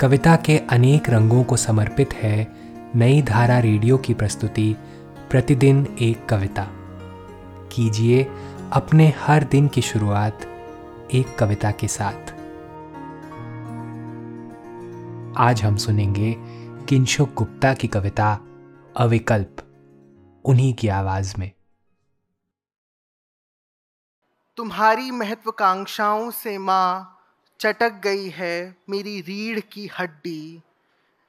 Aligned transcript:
कविता 0.00 0.36
के 0.36 0.58
अनेक 0.58 1.10
रंगों 1.10 1.44
को 1.44 1.56
समर्पित 1.56 2.14
है 2.14 2.52
नई 2.94 3.22
धारा 3.22 3.58
रेडियो 3.58 3.98
की 3.98 4.14
प्रस्तुति, 4.14 4.76
प्रतिदिन 5.30 5.96
एक 6.00 6.26
कविता। 6.26 6.68
कीजिए 7.72 8.24
अपने 8.72 9.08
हर 9.08 9.44
दिन 9.44 9.68
की 9.68 9.82
शुरुआत 9.82 10.42
एक 11.14 11.38
कविता 11.38 11.70
के 11.70 11.88
साथ। 11.88 12.32
आज 15.38 15.62
हम 15.62 15.76
सुनेंगे 15.76 16.36
किंशुक 16.84 17.34
गुप्ता 17.34 17.74
की 17.74 17.88
कविता, 17.88 18.40
अविकल्प, 18.96 19.56
उन्हीं 20.44 20.74
की 20.74 20.88
आवाज़ 20.88 21.34
में। 21.38 21.50
तुम्हारी 24.56 25.10
महत्वाकांक्षाओं 25.10 26.30
से 26.30 26.58
माँ 26.58 27.12
चटक 27.60 28.00
गई 28.04 28.28
है 28.28 28.76
मेरी 28.90 29.20
रीढ़ 29.20 29.60
की 29.72 29.86
हड्डी, 29.98 30.62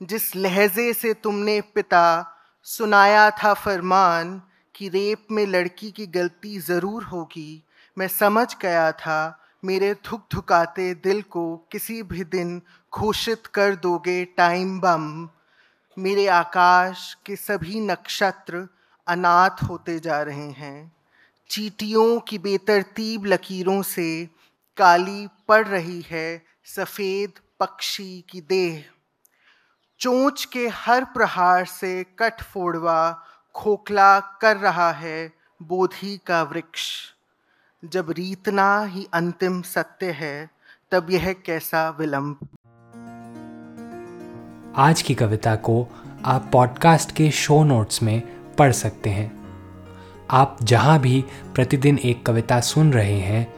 जिस 0.00 0.34
लहजे 0.36 0.92
से 0.92 1.12
तुमने 1.14 1.60
पिता 1.74 2.06
सुनाया 2.66 3.30
था 3.30 3.52
फरमान 3.54 4.40
कि 4.74 4.88
रेप 4.88 5.26
में 5.30 5.46
लड़की 5.46 5.90
की 5.90 6.06
गलती 6.06 6.58
ज़रूर 6.58 7.04
होगी, 7.04 7.62
मैं 7.96 8.08
समझ 8.08 8.46
गया 8.62 8.90
था 8.92 9.44
मेरे 9.64 9.92
धुक 10.06 10.26
धुकाते 10.32 10.92
दिल 10.94 11.22
को 11.22 11.44
किसी 11.72 12.02
भी 12.02 12.24
दिन 12.24 12.60
घोषित 12.92 13.46
कर 13.46 13.74
दोगे 13.76 14.24
टाइम 14.36 14.78
बम। 14.80 15.28
मेरे 15.96 16.26
आकाश 16.26 17.16
के 17.26 17.36
सभी 17.36 17.80
नक्षत्र 17.80 18.66
अनाथ 19.06 19.62
होते 19.62 19.98
जा 19.98 20.20
रहे 20.22 20.50
हैं। 20.52 20.92
चीटियों 21.50 22.18
की 22.20 22.38
बेतरतीब 22.38 23.26
लकीरों 23.26 23.80
से 23.82 24.08
काली 24.78 25.28
पड़ 25.48 25.66
रही 25.66 26.00
है 26.10 26.42
सफ़ेद 26.64 27.32
पक्षी 27.60 28.24
की 28.30 28.40
देह। 28.40 28.84
चोंच 30.00 30.44
के 30.44 30.68
हर 30.68 31.04
प्रहार 31.04 31.64
से 31.64 32.04
कट 32.18 32.42
फोड़वा 32.42 33.24
खोखला 33.54 34.20
कर 34.20 34.56
रहा 34.56 34.92
है 34.92 35.32
बोधि 35.62 36.20
का 36.26 36.42
वृक्ष। 36.42 37.02
जब 37.84 38.10
रीतना 38.10 38.84
ही 38.84 39.08
अंतिम 39.12 39.62
सत्य 39.62 40.10
है, 40.10 40.50
तब 40.90 41.10
यह 41.10 41.32
कैसा 41.32 41.90
विलंब। 41.90 42.48
आज 44.76 45.02
की 45.02 45.14
कविता 45.14 45.56
को 45.56 45.88
आप 46.24 46.50
पॉडकास्ट 46.52 47.12
के 47.12 47.30
शो 47.30 47.64
नोट्स 47.64 48.02
में 48.02 48.20
पढ़ 48.54 48.72
सकते 48.72 49.10
हैं। 49.10 49.38
आप 50.30 50.58
जहाँ 50.62 50.98
भी 50.98 51.24
प्रतिदिन 51.54 51.98
एक 51.98 52.26
कविता 52.26 52.60
सुन 52.60 52.92
रहे 52.92 53.20
हैं 53.20 53.57